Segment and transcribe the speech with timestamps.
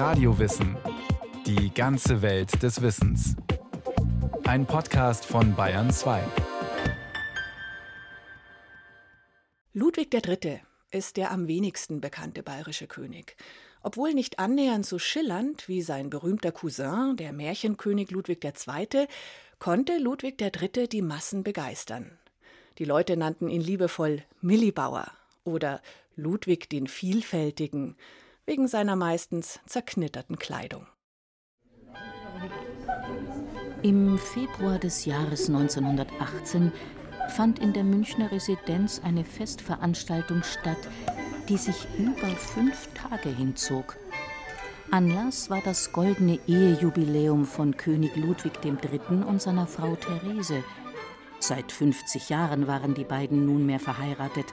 [0.00, 0.78] Radiowissen.
[1.44, 3.36] Die ganze Welt des Wissens.
[4.44, 6.22] Ein Podcast von Bayern 2.
[9.74, 10.62] Ludwig III.
[10.90, 13.36] ist der am wenigsten bekannte bayerische König.
[13.82, 19.06] Obwohl nicht annähernd so schillernd wie sein berühmter Cousin, der Märchenkönig Ludwig II.,
[19.58, 20.88] konnte Ludwig III.
[20.88, 22.10] die Massen begeistern.
[22.78, 25.12] Die Leute nannten ihn liebevoll Millibauer
[25.44, 25.82] oder
[26.16, 27.96] Ludwig den Vielfältigen,
[28.50, 30.84] wegen seiner meistens zerknitterten Kleidung.
[33.82, 36.72] Im Februar des Jahres 1918
[37.28, 40.88] fand in der Münchner Residenz eine Festveranstaltung statt,
[41.48, 43.96] die sich über fünf Tage hinzog.
[44.90, 49.22] Anlass war das goldene Ehejubiläum von König Ludwig III.
[49.28, 50.64] und seiner Frau Therese.
[51.38, 54.46] Seit 50 Jahren waren die beiden nunmehr verheiratet,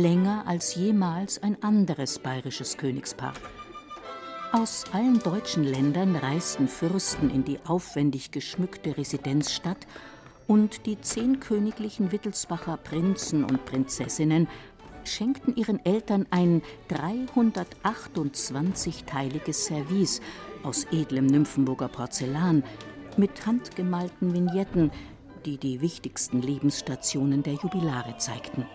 [0.00, 3.34] länger als jemals ein anderes bayerisches Königspaar.
[4.52, 9.86] Aus allen deutschen Ländern reisten Fürsten in die aufwendig geschmückte Residenzstadt
[10.48, 14.48] und die zehn königlichen Wittelsbacher Prinzen und Prinzessinnen
[15.04, 20.22] schenkten ihren Eltern ein 328-teiliges Service
[20.62, 22.64] aus edlem Nymphenburger Porzellan
[23.16, 24.90] mit handgemalten Vignetten,
[25.44, 28.66] die die wichtigsten Lebensstationen der Jubilare zeigten.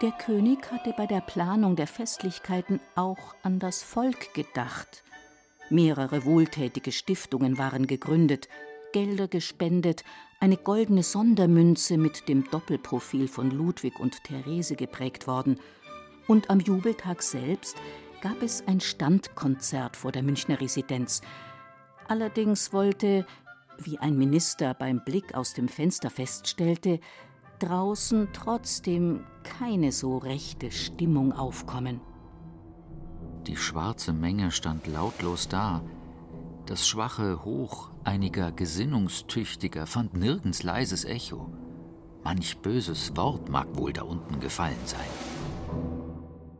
[0.00, 5.02] Der König hatte bei der Planung der Festlichkeiten auch an das Volk gedacht.
[5.70, 8.48] Mehrere wohltätige Stiftungen waren gegründet,
[8.92, 10.04] Gelder gespendet,
[10.38, 15.58] eine goldene Sondermünze mit dem Doppelprofil von Ludwig und Therese geprägt worden.
[16.28, 17.76] Und am Jubeltag selbst
[18.22, 21.22] gab es ein Standkonzert vor der Münchner Residenz.
[22.06, 23.26] Allerdings wollte,
[23.78, 27.00] wie ein Minister beim Blick aus dem Fenster feststellte,
[27.58, 32.00] draußen trotzdem keine so rechte Stimmung aufkommen.
[33.46, 35.82] Die schwarze Menge stand lautlos da.
[36.66, 41.50] Das schwache Hoch einiger Gesinnungstüchtiger fand nirgends leises Echo.
[42.24, 45.27] Manch böses Wort mag wohl da unten gefallen sein.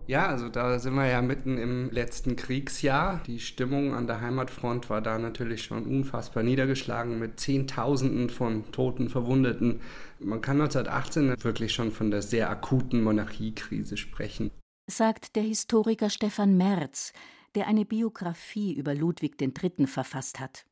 [0.08, 3.20] Ja, also da sind wir ja mitten im letzten Kriegsjahr.
[3.26, 9.10] Die Stimmung an der Heimatfront war da natürlich schon unfassbar niedergeschlagen mit Zehntausenden von Toten,
[9.10, 9.82] Verwundeten.
[10.18, 14.50] Man kann 1918 wirklich schon von der sehr akuten Monarchiekrise sprechen.
[14.90, 17.12] Sagt der Historiker Stefan Merz,
[17.54, 19.86] der eine Biografie über Ludwig III.
[19.86, 20.64] verfasst hat.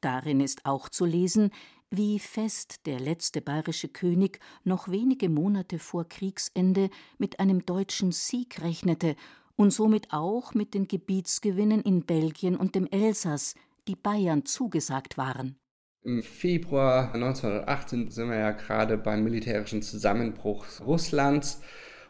[0.00, 1.50] Darin ist auch zu lesen,
[1.90, 8.60] wie fest der letzte bayerische König noch wenige Monate vor Kriegsende mit einem deutschen Sieg
[8.60, 9.16] rechnete
[9.56, 13.54] und somit auch mit den Gebietsgewinnen in Belgien und dem Elsass,
[13.88, 15.56] die Bayern zugesagt waren.
[16.04, 21.60] Im Februar 1918 sind wir ja gerade beim militärischen Zusammenbruch Russlands.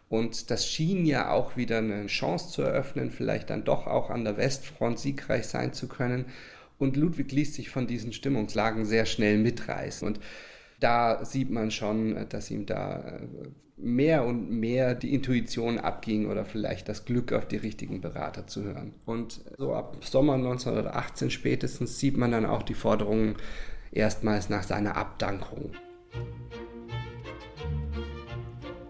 [0.09, 4.25] Und das schien ja auch wieder eine Chance zu eröffnen, vielleicht dann doch auch an
[4.25, 6.27] der Westfront siegreich sein zu können.
[6.79, 10.07] Und Ludwig ließ sich von diesen Stimmungslagen sehr schnell mitreißen.
[10.07, 10.21] Und
[10.81, 16.45] da sieht man schon, dass ihm da äh, mehr und mehr die Intuition abging oder
[16.45, 18.95] vielleicht das Glück, auf die richtigen Berater zu hören.
[19.07, 23.37] Und so ab Sommer 1918 spätestens sieht man dann auch die Forderungen
[23.93, 25.73] erstmals nach seiner Abdankung.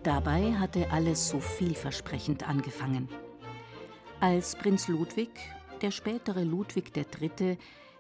[0.03, 3.09] Dabei hatte alles so vielversprechend angefangen.
[4.21, 5.31] Als Prinz Ludwig
[5.83, 7.59] der spätere Ludwig III.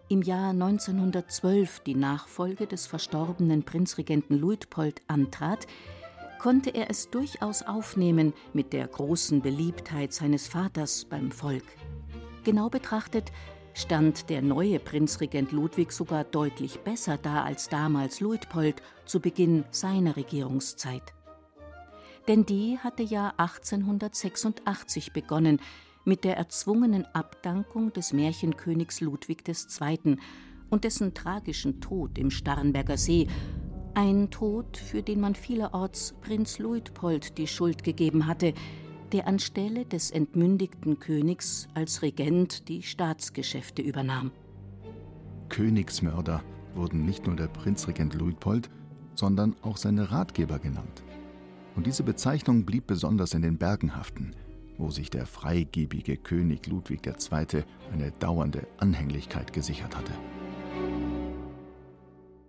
[0.08, 5.66] im Jahr 1912 die Nachfolge des verstorbenen Prinzregenten Luitpold antrat,
[6.38, 11.64] konnte er es durchaus aufnehmen mit der großen Beliebtheit seines Vaters beim Volk.
[12.44, 13.32] Genau betrachtet
[13.74, 20.16] stand der neue Prinzregent Ludwig sogar deutlich besser da als damals Luitpold zu Beginn seiner
[20.16, 21.14] Regierungszeit.
[22.26, 25.60] Denn die hatte ja 1886 begonnen,
[26.08, 30.16] mit der erzwungenen Abdankung des Märchenkönigs Ludwig II.
[30.70, 33.28] und dessen tragischen Tod im Starnberger See,
[33.94, 38.54] ein Tod, für den man vielerorts Prinz Luitpold die Schuld gegeben hatte,
[39.12, 44.32] der anstelle des entmündigten Königs als Regent die Staatsgeschäfte übernahm.
[45.50, 46.42] Königsmörder
[46.74, 48.70] wurden nicht nur der Prinzregent Luitpold,
[49.14, 51.02] sondern auch seine Ratgeber genannt.
[51.76, 54.34] Und diese Bezeichnung blieb besonders in den Bergen haften–
[54.78, 57.64] wo sich der freigebige König Ludwig II.
[57.92, 60.12] eine dauernde Anhänglichkeit gesichert hatte.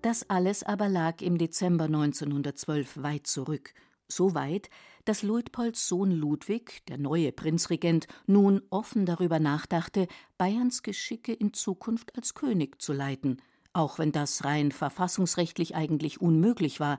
[0.02, 3.74] Das alles aber lag im Dezember 1912 weit zurück,
[4.08, 4.70] so weit,
[5.06, 12.16] dass Luitpolds Sohn Ludwig, der neue Prinzregent, nun offen darüber nachdachte, Bayerns Geschicke in Zukunft
[12.16, 13.42] als König zu leiten,
[13.74, 16.98] auch wenn das rein verfassungsrechtlich eigentlich unmöglich war,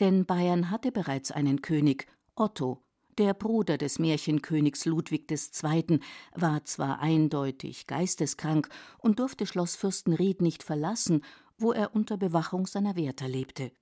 [0.00, 2.82] denn Bayern hatte bereits einen König, Otto,
[3.18, 6.00] Der Bruder des Märchenkönigs Ludwig II.
[6.34, 8.68] war zwar eindeutig geisteskrank
[8.98, 11.22] und durfte Schloss Fürstenried nicht verlassen,
[11.56, 13.72] wo er unter Bewachung seiner Wärter lebte.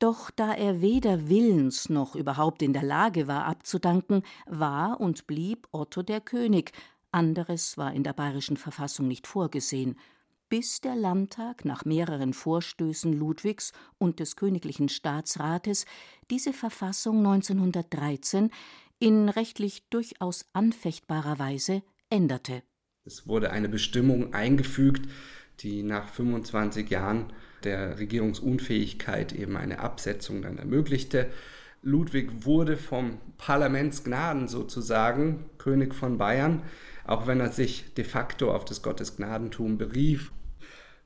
[0.00, 5.68] Doch da er weder willens noch überhaupt in der Lage war abzudanken, war und blieb
[5.70, 6.72] Otto der König,
[7.12, 9.96] anderes war in der bayerischen Verfassung nicht vorgesehen,
[10.50, 15.86] bis der Landtag nach mehreren Vorstößen Ludwigs und des königlichen Staatsrates
[16.28, 18.50] diese Verfassung 1913
[18.98, 22.62] in rechtlich durchaus anfechtbarer Weise änderte.
[23.04, 25.08] Es wurde eine Bestimmung eingefügt,
[25.60, 27.32] die nach 25 Jahren
[27.62, 31.30] der Regierungsunfähigkeit eben eine Absetzung dann ermöglichte.
[31.82, 36.62] Ludwig wurde vom Parlamentsgnaden sozusagen König von Bayern,
[37.04, 40.32] auch wenn er sich de facto auf das Gottesgnadentum berief.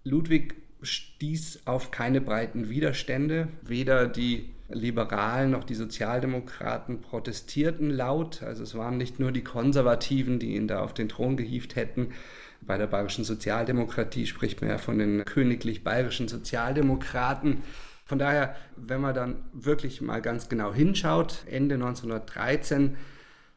[0.05, 3.49] Ludwig stieß auf keine breiten Widerstände.
[3.63, 8.43] Weder die Liberalen noch die Sozialdemokraten protestierten laut.
[8.43, 12.13] Also es waren nicht nur die Konservativen, die ihn da auf den Thron gehievt hätten.
[12.61, 17.63] Bei der bayerischen Sozialdemokratie spricht man ja von den königlich bayerischen Sozialdemokraten.
[18.07, 22.97] Von daher, wenn man dann wirklich mal ganz genau hinschaut, Ende 1913,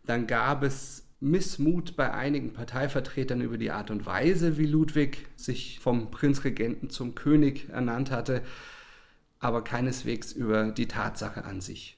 [0.05, 5.79] dann gab es Missmut bei einigen Parteivertretern über die Art und Weise, wie Ludwig sich
[5.79, 8.43] vom Prinzregenten zum König ernannt hatte,
[9.39, 11.97] aber keineswegs über die Tatsache an sich.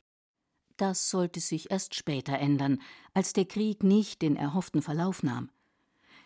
[0.77, 2.81] Das sollte sich erst später ändern,
[3.13, 5.49] als der Krieg nicht den erhofften Verlauf nahm.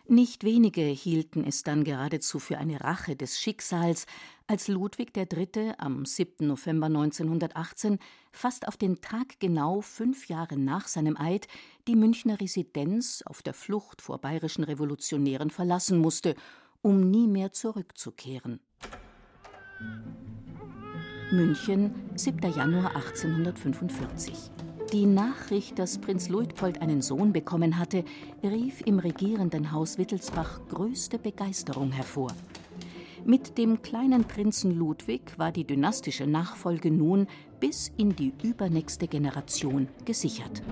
[0.06, 4.04] Nicht wenige hielten es dann geradezu für eine Rache des Schicksals,
[4.46, 5.72] als Ludwig III.
[5.78, 6.46] am 7.
[6.46, 7.98] November 1918,
[8.30, 11.48] fast auf den Tag genau fünf Jahre nach seinem Eid,
[11.88, 16.34] die Münchner Residenz auf der Flucht vor bayerischen Revolutionären verlassen musste,
[16.82, 18.60] um nie mehr zurückzukehren.
[21.32, 22.52] München, 7.
[22.52, 24.50] Januar 1845.
[24.92, 28.04] Die Nachricht, dass Prinz Luitpold einen Sohn bekommen hatte,
[28.42, 32.30] rief im regierenden Haus Wittelsbach größte Begeisterung hervor.
[33.24, 37.26] Mit dem kleinen Prinzen Ludwig war die dynastische Nachfolge nun
[37.58, 40.62] bis in die übernächste Generation gesichert.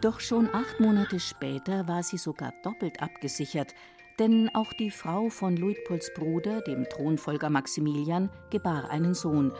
[0.00, 3.74] Doch schon acht Monate später war sie sogar doppelt abgesichert,
[4.18, 9.52] denn auch die Frau von Luitpolds Bruder, dem Thronfolger Maximilian, gebar einen Sohn,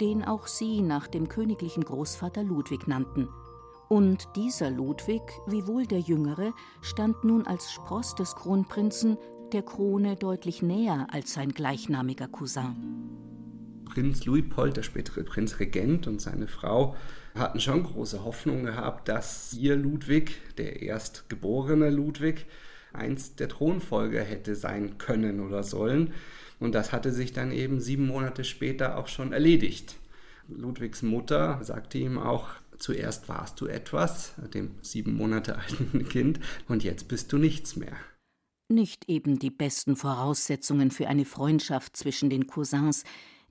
[0.00, 3.28] den auch sie nach dem königlichen Großvater Ludwig nannten.
[3.88, 6.52] Und dieser Ludwig, wiewohl der Jüngere,
[6.82, 9.16] stand nun als Spross des Kronprinzen
[9.52, 12.74] der Krone deutlich näher als sein gleichnamiger Cousin.
[13.84, 16.96] Prinz Luitpold, der spätere Prinzregent und seine Frau
[17.34, 22.46] hatten schon große Hoffnung gehabt, dass ihr Ludwig, der erstgeborene Ludwig,
[22.92, 26.12] einst der Thronfolger hätte sein können oder sollen.
[26.58, 29.96] Und das hatte sich dann eben sieben Monate später auch schon erledigt.
[30.48, 32.48] Ludwigs Mutter sagte ihm auch,
[32.78, 37.96] zuerst warst du etwas, dem sieben Monate alten Kind, und jetzt bist du nichts mehr.
[38.68, 43.04] Nicht eben die besten Voraussetzungen für eine Freundschaft zwischen den Cousins,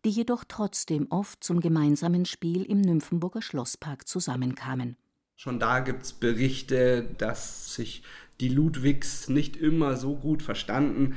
[0.03, 4.97] die jedoch trotzdem oft zum gemeinsamen Spiel im Nymphenburger Schlosspark zusammenkamen.
[5.35, 8.03] Schon da gibt es Berichte, dass sich
[8.39, 11.15] die Ludwigs nicht immer so gut verstanden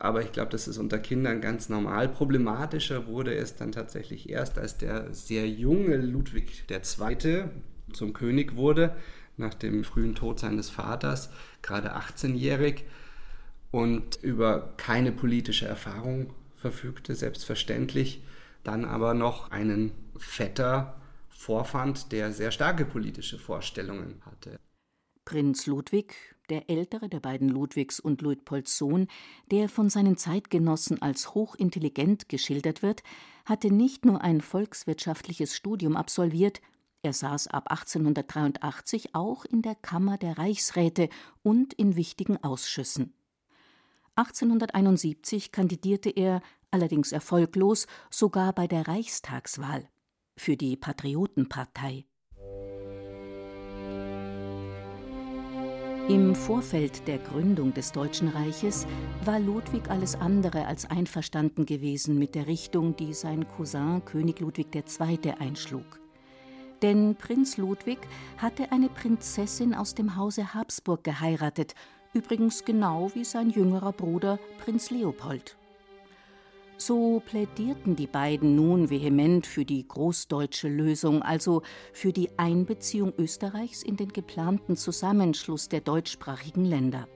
[0.00, 2.08] aber ich glaube, das ist unter Kindern ganz normal.
[2.08, 7.44] Problematischer wurde es dann tatsächlich erst, als der sehr junge Ludwig II.
[7.92, 8.96] zum König wurde,
[9.36, 11.28] nach dem frühen Tod seines Vaters,
[11.60, 12.84] gerade 18-jährig
[13.70, 18.22] und über keine politische Erfahrung verfügte, selbstverständlich,
[18.64, 24.58] dann aber noch einen Vetter vorfand, der sehr starke politische Vorstellungen hatte.
[25.26, 26.14] Prinz Ludwig,
[26.50, 29.06] der ältere der beiden Ludwigs und Luitpolds Sohn,
[29.50, 33.02] der von seinen Zeitgenossen als hochintelligent geschildert wird,
[33.44, 36.60] hatte nicht nur ein volkswirtschaftliches Studium absolviert,
[37.02, 41.08] er saß ab 1883 auch in der Kammer der Reichsräte
[41.42, 43.14] und in wichtigen Ausschüssen.
[44.16, 49.88] 1871 kandidierte er, allerdings erfolglos, sogar bei der Reichstagswahl
[50.36, 52.04] für die Patriotenpartei.
[56.10, 58.84] Im Vorfeld der Gründung des Deutschen Reiches
[59.24, 64.74] war Ludwig alles andere als einverstanden gewesen mit der Richtung, die sein Cousin König Ludwig
[64.74, 65.34] II.
[65.38, 66.00] einschlug.
[66.82, 68.00] Denn Prinz Ludwig
[68.38, 71.76] hatte eine Prinzessin aus dem Hause Habsburg geheiratet,
[72.12, 75.59] übrigens genau wie sein jüngerer Bruder Prinz Leopold.
[76.80, 81.60] So plädierten die beiden nun vehement für die großdeutsche Lösung, also
[81.92, 87.06] für die Einbeziehung Österreichs in den geplanten Zusammenschluss der deutschsprachigen Länder.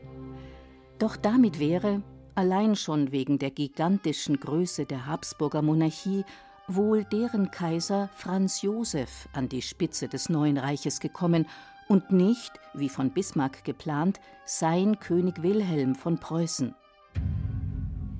[0.98, 2.02] Doch damit wäre,
[2.34, 6.26] allein schon wegen der gigantischen Größe der Habsburger Monarchie,
[6.68, 11.46] wohl deren Kaiser Franz Josef an die Spitze des neuen Reiches gekommen
[11.88, 16.74] und nicht, wie von Bismarck geplant, sein König Wilhelm von Preußen.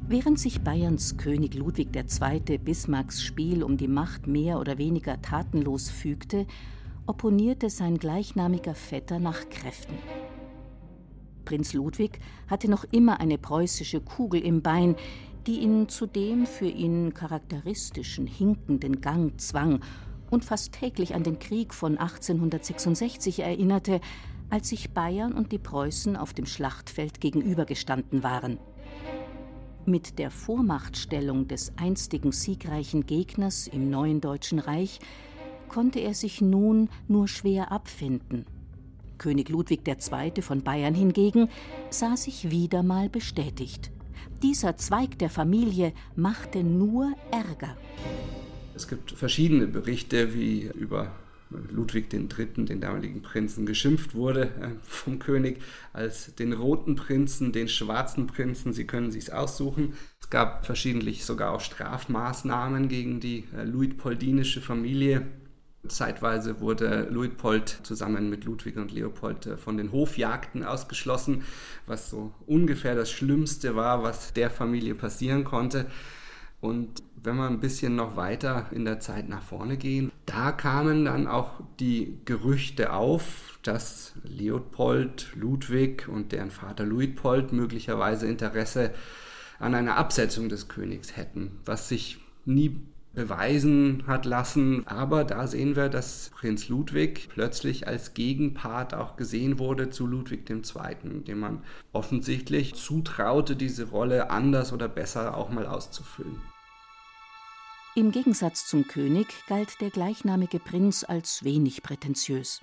[0.07, 2.59] Während sich Bayerns König Ludwig II.
[2.59, 6.47] Bismarcks Spiel um die Macht mehr oder weniger tatenlos fügte,
[7.07, 9.95] opponierte sein gleichnamiger Vetter nach Kräften.
[11.47, 12.19] Prinz Ludwig
[12.49, 14.95] hatte noch immer eine preußische Kugel im Bein,
[15.47, 19.81] die ihn zu dem für ihn charakteristischen hinkenden Gang zwang
[20.31, 24.03] und fast täglich an den Krieg von 1866 erinnerte,
[24.51, 28.59] als sich Bayern und die Preußen auf dem Schlachtfeld gegenübergestanden waren.
[29.87, 34.99] Mit der Vormachtstellung des einstigen siegreichen Gegners im neuen Deutschen Reich
[35.69, 38.47] konnte er sich nun nur schwer abfinden.
[39.19, 40.41] König Ludwig II.
[40.41, 41.51] von Bayern hingegen
[41.91, 43.91] sah sich wieder mal bestätigt.
[44.43, 47.77] Dieser Zweig der Familie machte nur Ärger.
[48.75, 51.13] Es gibt verschiedene Berichte, wie über
[51.71, 55.61] Ludwig III., den damaligen Prinzen, geschimpft wurde äh, vom König
[55.93, 58.73] als den roten Prinzen, den schwarzen Prinzen.
[58.73, 59.95] Sie können sich aussuchen.
[60.21, 65.27] Es gab verschiedentlich sogar auch Strafmaßnahmen gegen die äh, luitpoldinische Familie.
[65.89, 71.45] Zeitweise wurde Luitpold zusammen mit Ludwig und Leopold äh, von den Hofjagden ausgeschlossen,
[71.87, 75.87] was so ungefähr das Schlimmste war, was der Familie passieren konnte.
[76.65, 81.05] Und wenn wir ein bisschen noch weiter in der Zeit nach vorne gehen, da kamen
[81.05, 88.95] dann auch die Gerüchte auf, dass Leopold, Ludwig und deren Vater Luitpold möglicherweise Interesse
[89.59, 92.17] an einer Absetzung des Königs hätten, was sich
[92.47, 92.81] nie
[93.13, 94.87] beweisen hat lassen.
[94.87, 100.49] Aber da sehen wir, dass Prinz Ludwig plötzlich als Gegenpart auch gesehen wurde zu Ludwig
[100.49, 100.65] II.,
[101.27, 101.59] dem man
[101.93, 106.41] offensichtlich zutraute, diese Rolle anders oder besser auch mal auszufüllen.
[107.97, 112.61] Im Gegensatz zum König galt der gleichnamige Prinz als wenig prätentiös.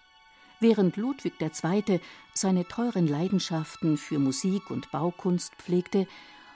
[0.60, 2.02] Während Ludwig II.
[2.34, 6.06] seine teuren Leidenschaften für Musik und Baukunst pflegte,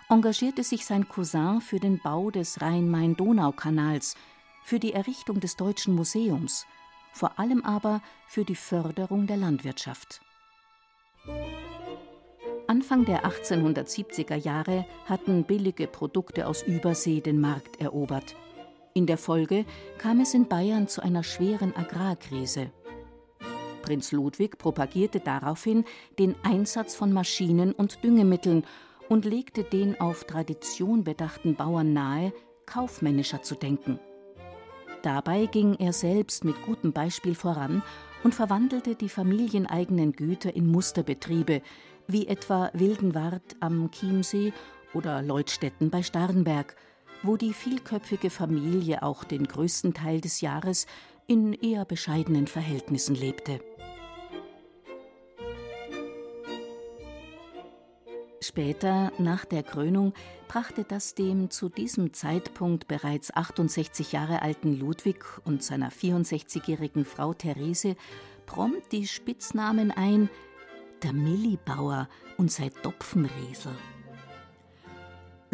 [0.10, 4.16] engagierte sich sein Cousin für den Bau des Rhein-Main-Donau-Kanals,
[4.66, 6.66] für die Errichtung des Deutschen Museums,
[7.14, 10.20] vor allem aber für die Förderung der Landwirtschaft.
[12.68, 18.36] Anfang der 1870er Jahre hatten billige Produkte aus Übersee den Markt erobert.
[18.98, 19.66] In der Folge
[19.98, 22.72] kam es in Bayern zu einer schweren Agrarkrise.
[23.82, 25.84] Prinz Ludwig propagierte daraufhin
[26.18, 28.64] den Einsatz von Maschinen und Düngemitteln
[29.10, 32.32] und legte den auf Tradition bedachten Bauern nahe,
[32.66, 34.00] kaufmännischer zu denken.
[35.02, 37.84] Dabei ging er selbst mit gutem Beispiel voran
[38.24, 41.62] und verwandelte die familieneigenen Güter in Musterbetriebe,
[42.08, 44.54] wie etwa Wildenwart am Chiemsee
[44.94, 46.78] oder Leutstetten bei Starnberg–
[47.24, 50.86] wo die vielköpfige Familie auch den größten Teil des Jahres
[51.28, 53.60] in eher bescheidenen Verhältnissen lebte.
[58.42, 60.14] Später, nach der Krönung,
[60.48, 67.34] brachte das dem zu diesem Zeitpunkt bereits 68 Jahre alten Ludwig und seiner 64-jährigen Frau
[67.34, 67.96] Therese
[68.46, 70.30] prompt die Spitznamen ein
[71.02, 72.08] der Millibauer
[72.38, 73.74] und sein Topfenresel.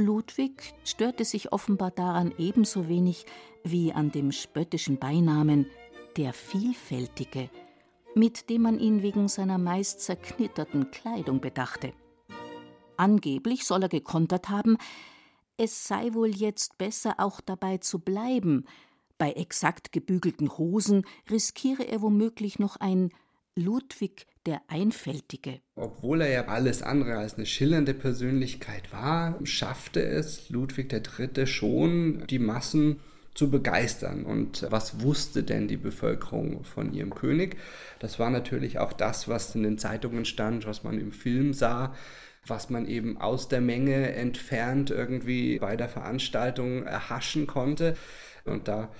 [0.01, 3.25] Ludwig störte sich offenbar daran ebenso wenig
[3.63, 5.67] wie an dem spöttischen Beinamen
[6.17, 7.50] der Vielfältige,
[8.15, 11.93] mit dem man ihn wegen seiner meist zerknitterten Kleidung bedachte.
[12.98, 14.77] Angeblich soll er gekontert haben,
[15.58, 18.65] es sei wohl jetzt besser auch dabei zu bleiben,
[19.17, 23.12] bei exakt gebügelten Hosen riskiere er womöglich noch ein
[23.55, 25.60] Ludwig der Einfältige.
[25.75, 31.46] Obwohl er ja alles andere als eine schillernde Persönlichkeit war, schaffte es Ludwig III.
[31.46, 33.00] schon, die Massen
[33.34, 34.25] zu begeistern.
[34.25, 37.58] Und was wusste denn die Bevölkerung von ihrem König?
[38.00, 41.93] Das war natürlich auch das, was in den Zeitungen stand, was man im Film sah,
[42.46, 47.96] was man eben aus der Menge entfernt irgendwie bei der Veranstaltung erhaschen konnte.
[48.46, 48.91] Und da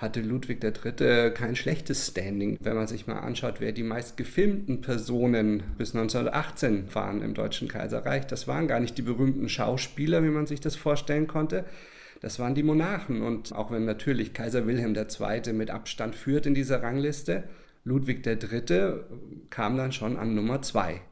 [0.00, 1.30] hatte Ludwig III.
[1.32, 2.56] kein schlechtes Standing.
[2.60, 7.68] Wenn man sich mal anschaut, wer die meist gefilmten Personen bis 1918 waren im Deutschen
[7.68, 11.66] Kaiserreich, das waren gar nicht die berühmten Schauspieler, wie man sich das vorstellen konnte.
[12.22, 13.20] Das waren die Monarchen.
[13.20, 15.52] Und auch wenn natürlich Kaiser Wilhelm II.
[15.52, 17.44] mit Abstand führt in dieser Rangliste,
[17.84, 19.00] Ludwig III.
[19.50, 21.02] kam dann schon an Nummer zwei.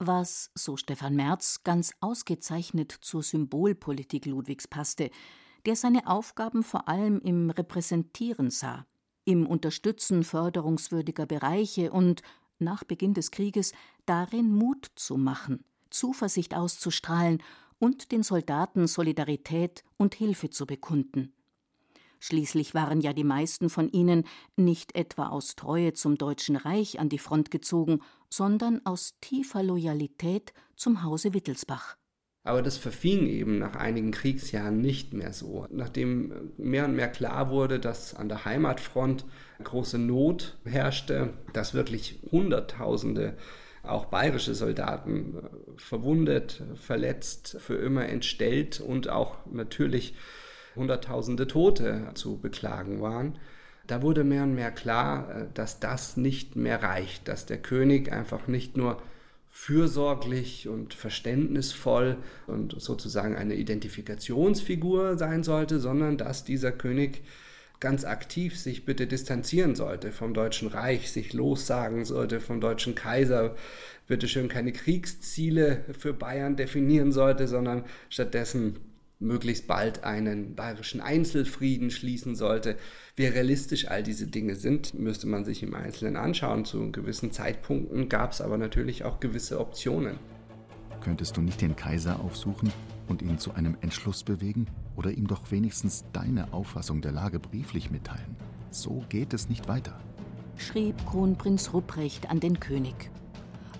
[0.00, 5.10] Was, so Stefan Merz, ganz ausgezeichnet zur Symbolpolitik Ludwigs passte–
[5.66, 8.86] der seine Aufgaben vor allem im Repräsentieren sah,
[9.24, 12.22] im Unterstützen förderungswürdiger Bereiche und,
[12.58, 13.72] nach Beginn des Krieges,
[14.06, 17.42] darin Mut zu machen, Zuversicht auszustrahlen
[17.78, 21.32] und den Soldaten Solidarität und Hilfe zu bekunden.
[22.20, 27.08] Schließlich waren ja die meisten von ihnen nicht etwa aus Treue zum Deutschen Reich an
[27.08, 27.98] die Front gezogen,
[28.30, 31.96] sondern aus tiefer Loyalität zum Hause Wittelsbach.
[32.44, 35.66] Aber das verfing eben nach einigen Kriegsjahren nicht mehr so.
[35.70, 39.24] Nachdem mehr und mehr klar wurde, dass an der Heimatfront
[39.62, 43.36] große Not herrschte, dass wirklich Hunderttausende
[43.84, 50.14] auch bayerische Soldaten äh, verwundet, verletzt, für immer entstellt und auch natürlich
[50.76, 53.38] Hunderttausende Tote zu beklagen waren.
[53.86, 58.12] Da wurde mehr und mehr klar, äh, dass das nicht mehr reicht, dass der König
[58.12, 59.02] einfach nicht nur
[59.54, 62.16] fürsorglich und verständnisvoll
[62.46, 67.22] und sozusagen eine Identifikationsfigur sein sollte, sondern dass dieser König
[67.78, 73.54] ganz aktiv sich bitte distanzieren sollte vom Deutschen Reich, sich lossagen sollte vom deutschen Kaiser,
[74.08, 78.78] bitte schön keine Kriegsziele für Bayern definieren sollte, sondern stattdessen
[79.22, 82.76] möglichst bald einen bayerischen Einzelfrieden schließen sollte.
[83.16, 86.64] Wie realistisch all diese Dinge sind, müsste man sich im Einzelnen anschauen.
[86.64, 90.18] Zu gewissen Zeitpunkten gab es aber natürlich auch gewisse Optionen.
[91.02, 92.72] Könntest du nicht den Kaiser aufsuchen
[93.08, 94.66] und ihn zu einem Entschluss bewegen?
[94.96, 98.36] Oder ihm doch wenigstens deine Auffassung der Lage brieflich mitteilen?
[98.70, 99.98] So geht es nicht weiter.
[100.56, 103.11] Schrieb Kronprinz Rupprecht an den König.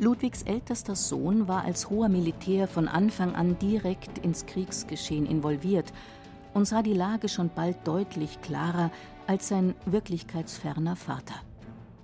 [0.03, 5.93] Ludwigs ältester Sohn war als hoher Militär von Anfang an direkt ins Kriegsgeschehen involviert
[6.55, 8.91] und sah die Lage schon bald deutlich klarer
[9.29, 11.37] als sein wirklichkeitsferner Vater.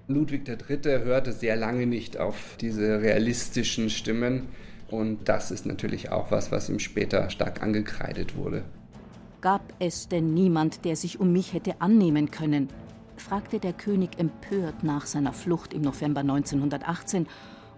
[0.07, 1.01] Ludwig III.
[1.03, 4.47] hörte sehr lange nicht auf diese realistischen Stimmen
[4.93, 8.63] und das ist natürlich auch was, was ihm später stark angekreidet wurde.
[9.41, 12.69] Gab es denn niemand, der sich um mich hätte annehmen können?
[13.17, 17.27] fragte der König empört nach seiner Flucht im November 1918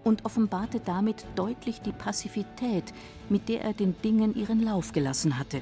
[0.04, 2.84] und offenbarte damit deutlich die Passivität,
[3.28, 5.60] mit der er den Dingen ihren Lauf gelassen hatte.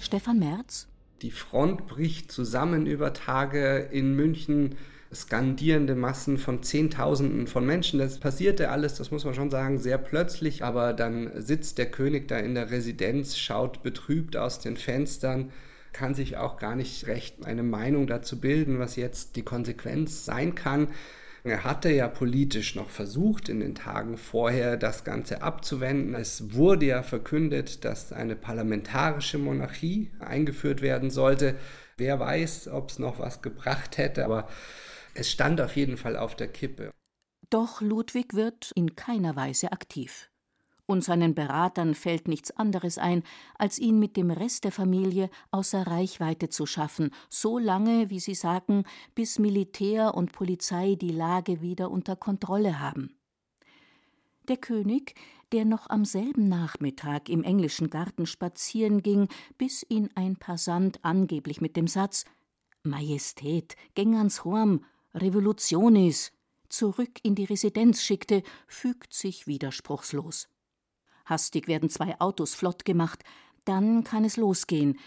[0.00, 0.86] Stefan Merz?
[1.22, 4.76] Die Front bricht zusammen über Tage in München.
[5.12, 8.00] Skandierende Massen von Zehntausenden von Menschen.
[8.00, 10.64] Das passierte alles, das muss man schon sagen, sehr plötzlich.
[10.64, 15.52] Aber dann sitzt der König da in der Residenz, schaut betrübt aus den Fenstern,
[15.92, 20.56] kann sich auch gar nicht recht eine Meinung dazu bilden, was jetzt die Konsequenz sein
[20.56, 20.88] kann.
[21.46, 26.14] Er hatte ja politisch noch versucht, in den Tagen vorher das Ganze abzuwenden.
[26.14, 31.56] Es wurde ja verkündet, dass eine parlamentarische Monarchie eingeführt werden sollte.
[31.98, 34.48] Wer weiß, ob es noch was gebracht hätte, aber
[35.12, 36.90] es stand auf jeden Fall auf der Kippe.
[37.50, 40.30] Doch Ludwig wird in keiner Weise aktiv
[40.86, 43.22] und seinen Beratern fällt nichts anderes ein,
[43.58, 48.34] als ihn mit dem Rest der Familie außer Reichweite zu schaffen, so lange, wie sie
[48.34, 53.16] sagen, bis Militär und Polizei die Lage wieder unter Kontrolle haben.
[54.48, 55.14] Der König,
[55.52, 61.60] der noch am selben Nachmittag im englischen Garten spazieren ging, bis ihn ein Passant angeblich
[61.60, 62.24] mit dem Satz
[62.82, 66.32] Majestät, gäng ans Horm, Revolutionis
[66.68, 70.48] zurück in die Residenz schickte, fügt sich widerspruchslos.
[71.24, 73.24] Hastig werden zwei Autos flott gemacht,
[73.64, 74.98] dann kann es losgehen.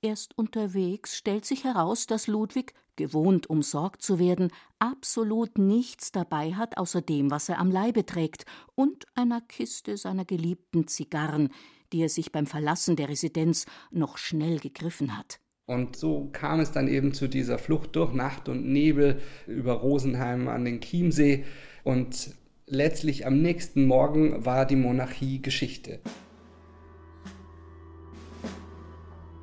[0.00, 6.76] Erst unterwegs stellt sich heraus, dass Ludwig, gewohnt umsorgt zu werden, absolut nichts dabei hat
[6.76, 11.50] außer dem, was er am Leibe trägt, und einer Kiste seiner geliebten Zigarren,
[11.92, 15.40] die er sich beim Verlassen der Residenz noch schnell gegriffen hat.
[15.66, 20.48] Und so kam es dann eben zu dieser Flucht durch Nacht und Nebel über Rosenheim
[20.48, 21.44] an den Chiemsee.
[21.84, 22.34] Und
[22.72, 26.00] letztlich am nächsten Morgen war die Monarchie Geschichte.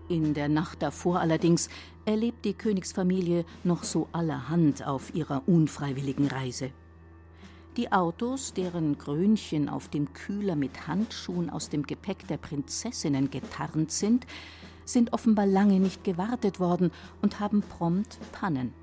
[0.10, 1.70] In der Nacht davor allerdings
[2.06, 6.72] erlebt die Königsfamilie noch so allerhand auf ihrer unfreiwilligen Reise.
[7.78, 13.92] Die Autos, deren Krönchen auf dem Kühler mit Handschuhen aus dem Gepäck der Prinzessinnen getarnt
[13.92, 14.26] sind,
[14.86, 16.90] sind offenbar lange nicht gewartet worden
[17.22, 18.74] und haben prompt Pannen.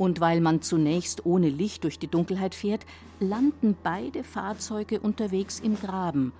[0.00, 2.86] Und weil man zunächst ohne Licht durch die Dunkelheit fährt,
[3.18, 6.32] landen beide Fahrzeuge unterwegs im Graben.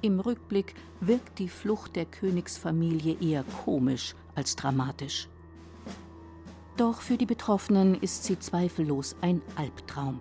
[0.00, 5.28] Im Rückblick wirkt die Flucht der Königsfamilie eher komisch als dramatisch.
[6.78, 10.18] Doch für die Betroffenen ist sie zweifellos ein Albtraum.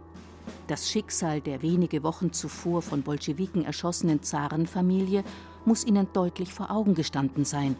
[0.68, 5.24] Das Schicksal der wenige Wochen zuvor von Bolschewiken erschossenen Zarenfamilie
[5.64, 7.78] muss ihnen deutlich vor Augen gestanden sein.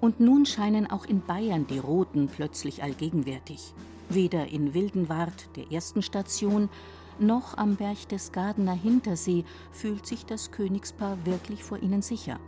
[0.00, 3.74] Und nun scheinen auch in Bayern die Roten plötzlich allgegenwärtig.
[4.08, 6.70] Weder in Wildenwart, der ersten Station,
[7.18, 12.40] noch am Berchtesgadener Hintersee fühlt sich das Königspaar wirklich vor ihnen sicher.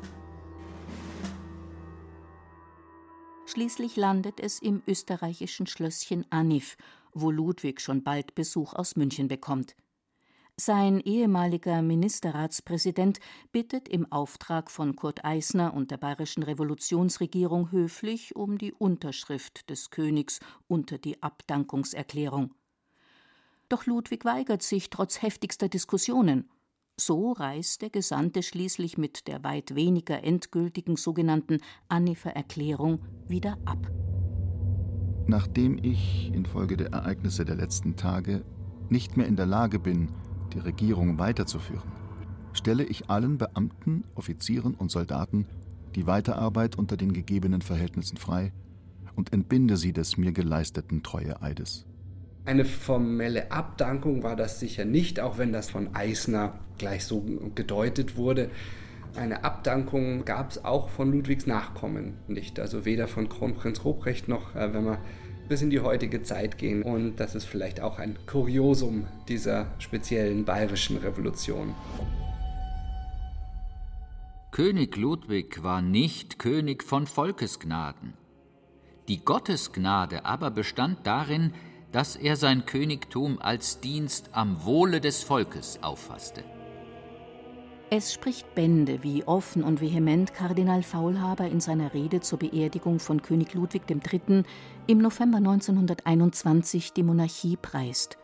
[3.46, 6.76] Schließlich landet es im österreichischen Schlösschen Anif,
[7.12, 9.74] wo Ludwig schon bald Besuch aus München bekommt.
[10.60, 13.18] Sein ehemaliger Ministerratspräsident
[13.50, 19.88] bittet im Auftrag von Kurt Eisner und der bayerischen Revolutionsregierung höflich um die Unterschrift des
[19.88, 22.52] Königs unter die Abdankungserklärung.
[23.70, 26.50] Doch Ludwig weigert sich trotz heftigster Diskussionen.
[26.98, 33.90] So reist der Gesandte schließlich mit der weit weniger endgültigen sogenannten Annifer Erklärung wieder ab.
[35.26, 38.44] Nachdem ich infolge der Ereignisse der letzten Tage
[38.90, 40.10] nicht mehr in der Lage bin,
[40.50, 41.90] die Regierung weiterzuführen,
[42.52, 45.46] stelle ich allen Beamten, Offizieren und Soldaten
[45.94, 48.52] die Weiterarbeit unter den gegebenen Verhältnissen frei
[49.16, 51.86] und entbinde sie des mir geleisteten Treueeides.
[52.44, 58.16] Eine formelle Abdankung war das sicher nicht, auch wenn das von Eisner gleich so gedeutet
[58.16, 58.50] wurde.
[59.14, 64.54] Eine Abdankung gab es auch von Ludwigs Nachkommen nicht, also weder von Kronprinz Ruprecht noch,
[64.54, 64.98] äh, wenn man
[65.50, 66.82] bis in die heutige Zeit gehen.
[66.82, 71.74] Und das ist vielleicht auch ein Kuriosum dieser speziellen bayerischen Revolution.
[74.52, 78.14] König Ludwig war nicht König von Volkesgnaden.
[79.08, 81.52] Die Gottesgnade aber bestand darin,
[81.90, 86.44] dass er sein Königtum als Dienst am Wohle des Volkes auffasste.
[87.92, 93.20] Es spricht Bände, wie offen und vehement Kardinal Faulhaber in seiner Rede zur Beerdigung von
[93.20, 94.44] König Ludwig III.
[94.86, 98.16] im November 1921 die Monarchie preist.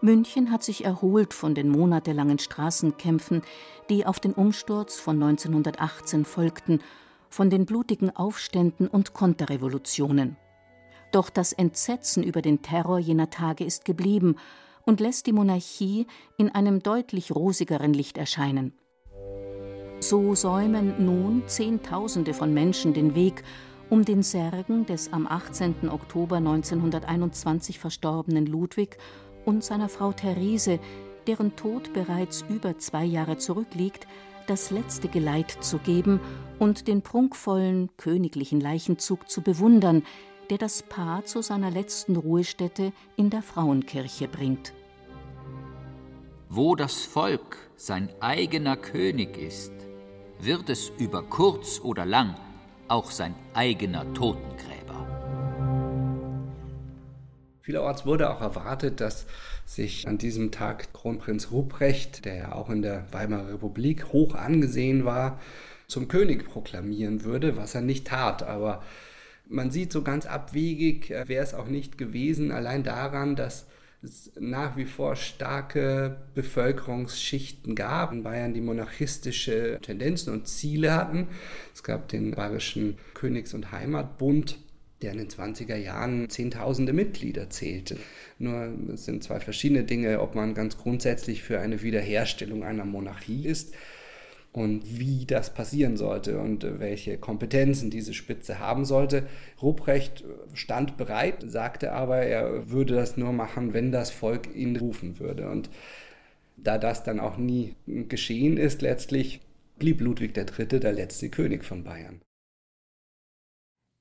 [0.00, 3.42] München hat sich erholt von den monatelangen Straßenkämpfen,
[3.90, 6.80] die auf den Umsturz von 1918 folgten,
[7.28, 10.38] von den blutigen Aufständen und Konterrevolutionen.
[11.12, 14.36] Doch das Entsetzen über den Terror jener Tage ist geblieben
[14.86, 16.06] und lässt die Monarchie
[16.38, 18.72] in einem deutlich rosigeren Licht erscheinen.
[20.08, 23.42] So säumen nun Zehntausende von Menschen den Weg,
[23.88, 25.88] um den Särgen des am 18.
[25.88, 28.98] Oktober 1921 verstorbenen Ludwig
[29.46, 30.78] und seiner Frau Therese,
[31.26, 34.06] deren Tod bereits über zwei Jahre zurückliegt,
[34.46, 36.20] das letzte Geleit zu geben
[36.58, 40.02] und den prunkvollen königlichen Leichenzug zu bewundern,
[40.50, 44.74] der das Paar zu seiner letzten Ruhestätte in der Frauenkirche bringt.
[46.50, 49.72] Wo das Volk sein eigener König ist,
[50.44, 52.36] wird es über kurz oder lang
[52.88, 55.06] auch sein eigener Totengräber.
[57.62, 59.26] Vielerorts wurde auch erwartet, dass
[59.64, 65.06] sich an diesem Tag Kronprinz Ruprecht, der ja auch in der Weimarer Republik hoch angesehen
[65.06, 65.40] war,
[65.86, 68.42] zum König proklamieren würde, was er nicht tat.
[68.42, 68.82] Aber
[69.48, 73.66] man sieht so ganz abwegig, äh, wäre es auch nicht gewesen, allein daran, dass
[74.04, 81.28] es nach wie vor starke Bevölkerungsschichten gab in Bayern, die monarchistische Tendenzen und Ziele hatten.
[81.72, 84.58] Es gab den Bayerischen Königs- und Heimatbund,
[85.02, 87.96] der in den 20er Jahren Zehntausende Mitglieder zählte.
[88.38, 93.46] Nur es sind zwei verschiedene Dinge, ob man ganz grundsätzlich für eine Wiederherstellung einer Monarchie
[93.46, 93.74] ist
[94.54, 99.26] und wie das passieren sollte und äh, welche Kompetenzen diese Spitze haben sollte.
[99.60, 105.18] Ruprecht stand bereit, sagte aber, er würde das nur machen, wenn das Volk ihn rufen
[105.18, 105.50] würde.
[105.50, 105.70] Und
[106.56, 109.40] da das dann auch nie geschehen ist, letztlich
[109.76, 110.78] blieb Ludwig III.
[110.78, 112.22] der letzte König von Bayern.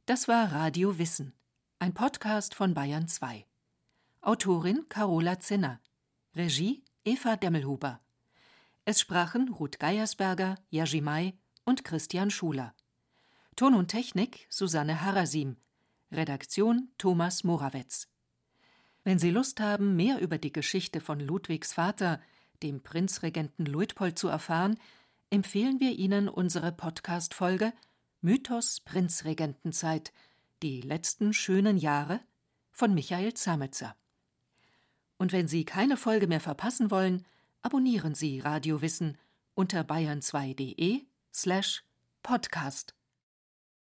[0.05, 1.33] Das war Radio Wissen,
[1.79, 3.43] ein Podcast von Bayern 2.
[4.21, 5.81] Autorin Carola Zinner.
[6.35, 8.02] Regie Eva Demmelhuber.
[8.85, 12.75] Es sprachen Ruth Geiersberger, May und Christian Schuler.
[13.55, 15.55] Ton und Technik Susanne Harasim.
[16.11, 18.09] Redaktion Thomas Morawetz.
[19.05, 22.19] Wenn Sie Lust haben, mehr über die Geschichte von Ludwigs Vater,
[22.61, 24.77] dem Prinzregenten Luitpold, zu erfahren,
[25.29, 27.71] empfehlen wir Ihnen unsere Podcast-Folge
[28.19, 30.11] Mythos Prinzregentenzeit–
[30.61, 32.19] Die letzten schönen Jahre
[32.71, 33.95] von Michael Zametzer.
[35.17, 37.25] Und wenn Sie keine Folge mehr verpassen wollen,
[37.63, 39.17] abonnieren Sie Radio Wissen
[39.55, 41.01] unter bayern2.de
[41.33, 41.83] slash
[42.21, 42.93] podcast.